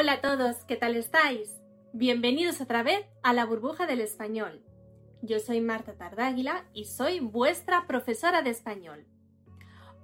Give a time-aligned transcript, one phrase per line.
[0.00, 1.50] Hola a todos, ¿qué tal estáis?
[1.92, 4.62] Bienvenidos otra vez a la burbuja del español.
[5.22, 9.08] Yo soy Marta Tardáguila y soy vuestra profesora de español.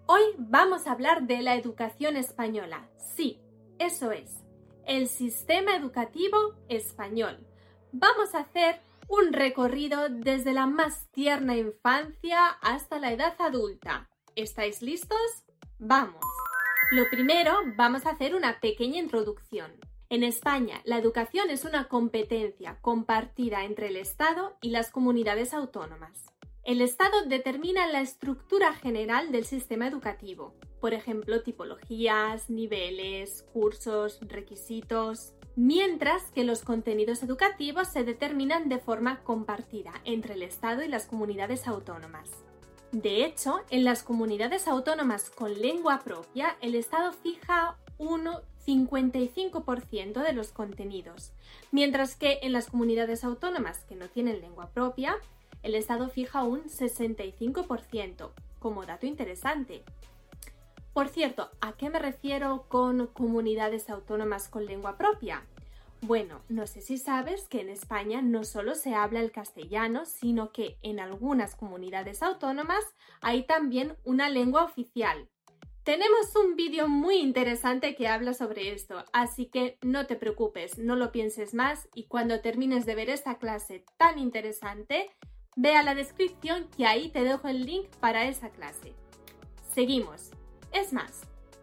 [0.06, 2.88] Hoy vamos a hablar de la educación española.
[2.96, 3.40] Sí,
[3.78, 4.32] eso es,
[4.84, 7.46] el sistema educativo español.
[7.92, 14.10] Vamos a hacer un recorrido desde la más tierna infancia hasta la edad adulta.
[14.34, 15.44] ¿Estáis listos?
[15.78, 16.24] ¡Vamos!
[16.90, 19.72] Lo primero, vamos a hacer una pequeña introducción.
[20.10, 26.26] En España, la educación es una competencia compartida entre el Estado y las comunidades autónomas.
[26.62, 35.34] El Estado determina la estructura general del sistema educativo, por ejemplo, tipologías, niveles, cursos, requisitos,
[35.56, 41.06] mientras que los contenidos educativos se determinan de forma compartida entre el Estado y las
[41.06, 42.30] comunidades autónomas.
[42.94, 48.28] De hecho, en las comunidades autónomas con lengua propia, el Estado fija un
[48.64, 51.32] 55% de los contenidos,
[51.72, 55.16] mientras que en las comunidades autónomas que no tienen lengua propia,
[55.64, 59.82] el Estado fija un 65%, como dato interesante.
[60.92, 65.42] Por cierto, ¿a qué me refiero con comunidades autónomas con lengua propia?
[66.06, 70.52] Bueno, no sé si sabes que en España no solo se habla el castellano, sino
[70.52, 72.84] que en algunas comunidades autónomas
[73.22, 75.30] hay también una lengua oficial.
[75.82, 80.94] Tenemos un vídeo muy interesante que habla sobre esto, así que no te preocupes, no
[80.94, 85.10] lo pienses más y cuando termines de ver esta clase tan interesante,
[85.56, 88.92] ve a la descripción que ahí te dejo el link para esa clase.
[89.72, 90.32] Seguimos.
[90.70, 91.22] Es más,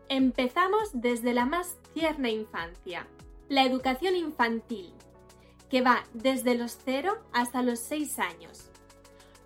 [0.10, 3.08] empezamos desde la más tierna infancia
[3.52, 4.94] la educación infantil,
[5.70, 8.70] que va desde los 0 hasta los 6 años.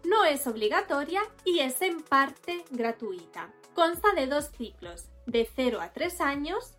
[0.03, 3.52] No es obligatoria y es en parte gratuita.
[3.73, 6.75] Consta de dos ciclos, de 0 a 3 años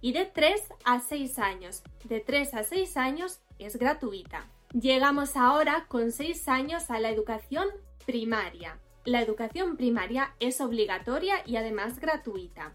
[0.00, 1.82] y de 3 a 6 años.
[2.04, 4.48] De 3 a 6 años es gratuita.
[4.72, 7.68] Llegamos ahora con 6 años a la educación
[8.06, 8.78] primaria.
[9.04, 12.72] La educación primaria es obligatoria y además gratuita.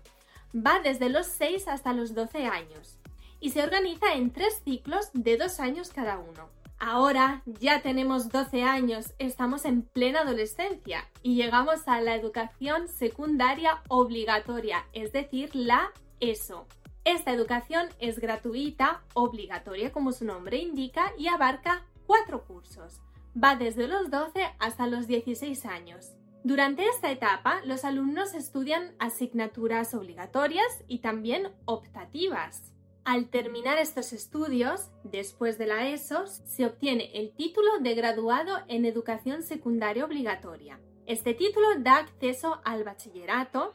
[0.53, 2.99] Va desde los 6 hasta los 12 años
[3.39, 6.49] y se organiza en tres ciclos de dos años cada uno.
[6.79, 13.81] Ahora ya tenemos 12 años, estamos en plena adolescencia y llegamos a la educación secundaria
[13.87, 16.67] obligatoria, es decir, la ESO.
[17.03, 23.01] Esta educación es gratuita, obligatoria como su nombre indica y abarca cuatro cursos.
[23.41, 26.11] Va desde los 12 hasta los 16 años.
[26.43, 32.73] Durante esta etapa, los alumnos estudian asignaturas obligatorias y también optativas.
[33.07, 38.83] Al terminar estos estudios, después de la ESO, se obtiene el título de graduado en
[38.83, 40.81] educación secundaria obligatoria.
[41.05, 43.73] Este título da acceso al bachillerato,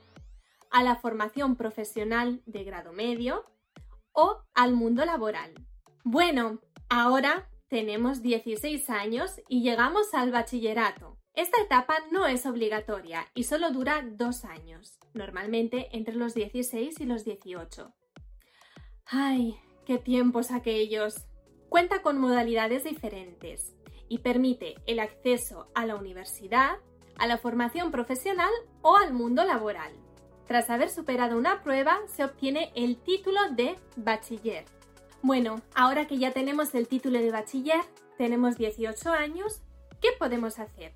[0.71, 3.47] a la formación profesional de grado medio
[4.13, 5.55] o al mundo laboral.
[6.05, 6.59] Bueno,
[6.91, 11.17] ahora tenemos 16 años y llegamos al bachillerato.
[11.33, 17.07] Esta etapa no es obligatoria y solo dura dos años, normalmente entre los 16 y
[17.07, 17.95] los 18.
[19.07, 21.27] ¡Ay, qué tiempos aquellos!
[21.69, 23.75] Cuenta con modalidades diferentes
[24.09, 26.79] y permite el acceso a la universidad,
[27.19, 28.53] a la formación profesional
[28.83, 29.93] o al mundo laboral.
[30.47, 34.65] Tras haber superado una prueba, se obtiene el título de bachiller.
[35.23, 37.81] Bueno, ahora que ya tenemos el título de bachiller,
[38.19, 39.63] tenemos 18 años,
[40.01, 40.93] ¿qué podemos hacer?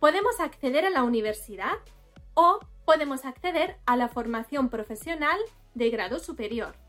[0.00, 1.78] Podemos acceder a la universidad
[2.34, 5.38] o podemos acceder a la formación profesional
[5.74, 6.81] de grado superior.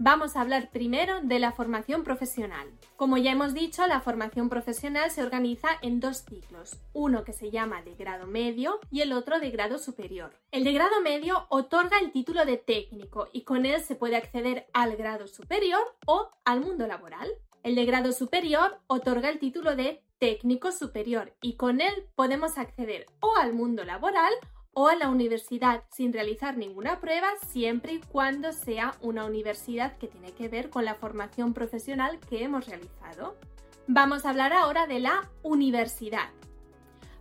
[0.00, 2.70] Vamos a hablar primero de la formación profesional.
[2.94, 7.50] Como ya hemos dicho, la formación profesional se organiza en dos ciclos, uno que se
[7.50, 10.30] llama de grado medio y el otro de grado superior.
[10.52, 14.68] El de grado medio otorga el título de técnico y con él se puede acceder
[14.72, 17.28] al grado superior o al mundo laboral.
[17.64, 23.06] El de grado superior otorga el título de técnico superior y con él podemos acceder
[23.18, 24.32] o al mundo laboral
[24.72, 30.08] o a la universidad sin realizar ninguna prueba siempre y cuando sea una universidad que
[30.08, 33.36] tiene que ver con la formación profesional que hemos realizado.
[33.86, 36.30] Vamos a hablar ahora de la universidad.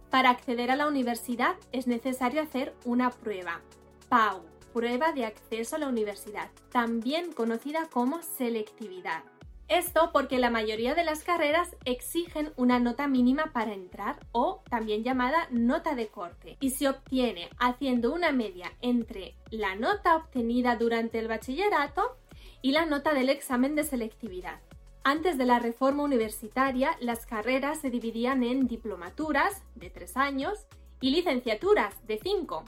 [0.10, 3.62] Para acceder a la universidad es necesario hacer una prueba,
[4.10, 4.44] PAU,
[4.74, 9.24] prueba de acceso a la universidad, también conocida como selectividad.
[9.68, 15.04] Esto porque la mayoría de las carreras exigen una nota mínima para entrar o también
[15.04, 21.20] llamada nota de corte y se obtiene haciendo una media entre la nota obtenida durante
[21.20, 22.18] el bachillerato
[22.62, 24.62] y la nota del examen de selectividad.
[25.04, 30.66] Antes de la reforma universitaria, las carreras se dividían en diplomaturas de tres años
[31.02, 32.64] y licenciaturas de cinco.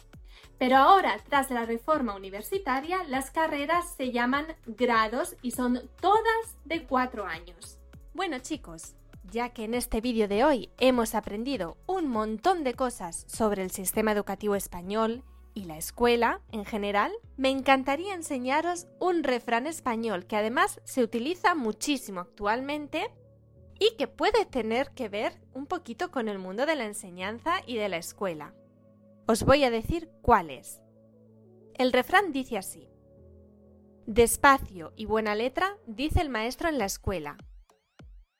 [0.58, 6.84] Pero ahora, tras la reforma universitaria, las carreras se llaman grados y son todas de
[6.84, 7.80] cuatro años.
[8.14, 8.96] Bueno chicos,
[9.32, 13.72] ya que en este vídeo de hoy hemos aprendido un montón de cosas sobre el
[13.72, 20.36] sistema educativo español y la escuela en general, me encantaría enseñaros un refrán español que
[20.36, 23.12] además se utiliza muchísimo actualmente
[23.80, 27.78] y que puede tener que ver un poquito con el mundo de la enseñanza y
[27.78, 28.54] de la escuela.
[29.30, 30.82] Os voy a decir cuál es.
[31.76, 32.90] El refrán dice así.
[34.08, 37.38] Despacio y buena letra, dice el maestro en la escuela.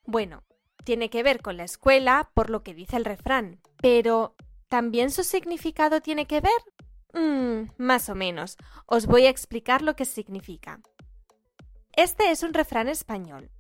[0.08, 0.46] Bueno,
[0.86, 4.36] tiene que ver con la escuela por lo que dice el refrán, pero
[4.68, 7.14] ¿también su significado tiene que ver?
[7.14, 8.58] Mm, más o menos.
[8.88, 10.82] Os voy a explicar lo que significa.
[11.94, 13.52] Este es un refrán español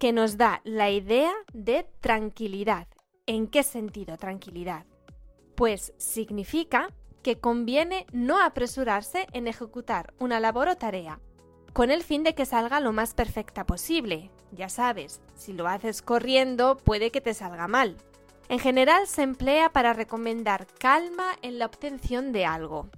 [0.00, 2.88] que nos da la idea de tranquilidad.
[3.26, 4.86] ¿En qué sentido tranquilidad?
[5.58, 11.18] Pues significa que conviene no apresurarse en ejecutar una labor o tarea,
[11.72, 14.30] con el fin de que salga lo más perfecta posible.
[14.52, 17.96] Ya sabes, si lo haces corriendo puede que te salga mal.
[18.48, 22.88] En general se emplea para recomendar calma en la obtención de algo.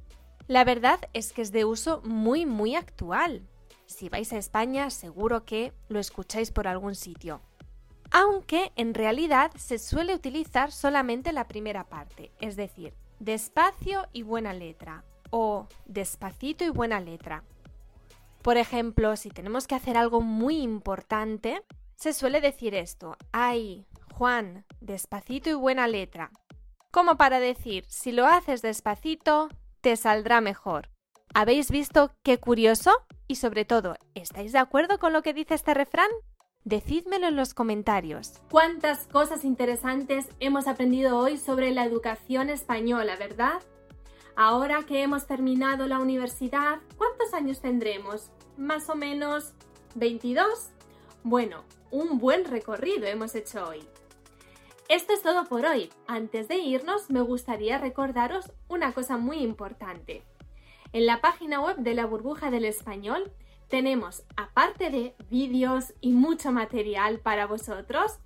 [0.47, 3.49] La verdad es que es de uso muy muy actual.
[3.87, 7.41] Si vais a España seguro que lo escucháis por algún sitio
[8.11, 14.53] aunque en realidad se suele utilizar solamente la primera parte, es decir, despacio y buena
[14.53, 17.45] letra o despacito y buena letra.
[18.43, 21.63] Por ejemplo, si tenemos que hacer algo muy importante,
[21.95, 26.31] se suele decir esto, ay, Juan, despacito y buena letra.
[26.91, 29.49] Como para decir, si lo haces despacito,
[29.81, 30.91] te saldrá mejor.
[31.35, 32.93] ¿Habéis visto qué curioso?
[33.29, 36.11] Y sobre todo, ¿estáis de acuerdo con lo que dice este refrán?
[36.71, 38.35] Decídmelo en los comentarios.
[38.49, 43.61] ¿Cuántas cosas interesantes hemos aprendido hoy sobre la educación española, verdad?
[44.37, 48.31] Ahora que hemos terminado la universidad, ¿cuántos años tendremos?
[48.57, 49.53] ¿Más o menos
[49.97, 50.47] 22?
[51.25, 53.83] Bueno, un buen recorrido hemos hecho hoy.
[54.89, 55.91] Esto es todo por hoy.
[56.07, 60.23] Antes de irnos, me gustaría recordaros una cosa muy importante.
[60.93, 63.33] En la página web de la burbuja del español
[63.71, 68.19] tenemos, aparte de vídeos y mucho material para vosotros,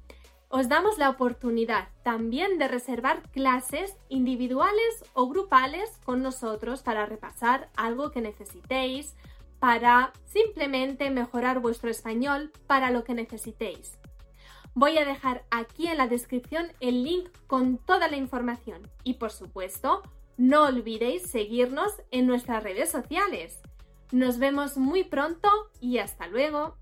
[0.49, 7.71] os damos la oportunidad también de reservar clases individuales o grupales con nosotros para repasar
[7.77, 9.15] algo que necesitéis,
[9.61, 13.99] para simplemente mejorar vuestro español para lo que necesitéis.
[14.75, 19.31] Voy a dejar aquí en la descripción el link con toda la información y por
[19.31, 20.03] supuesto
[20.37, 23.61] no olvidéis seguirnos en nuestras redes sociales.
[24.15, 25.49] Nos vemos muy pronto
[25.81, 26.77] y hasta luego.